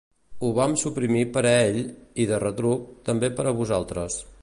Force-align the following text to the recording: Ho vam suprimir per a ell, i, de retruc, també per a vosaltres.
Ho 0.45 0.47
vam 0.59 0.71
suprimir 0.83 1.21
per 1.35 1.45
a 1.51 1.53
ell, 1.67 1.79
i, 1.85 2.27
de 2.35 2.43
retruc, 2.47 2.91
també 3.11 3.35
per 3.41 3.51
a 3.53 3.59
vosaltres. 3.63 4.23